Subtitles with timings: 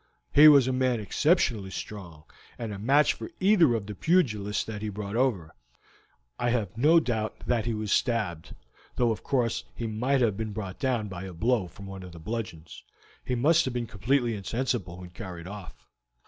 [0.33, 2.23] "He was a man exceptionally strong,
[2.57, 5.53] and a match for either of the pugilists that he brought over.
[6.39, 8.55] I have no doubt that he was stabbed,
[8.95, 12.13] though of course he might have been brought down by a blow from one of
[12.13, 12.83] the bludgeons.
[13.23, 15.85] He must have been completely insensible when carried off.